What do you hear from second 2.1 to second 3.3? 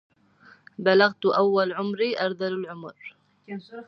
أرذل العمر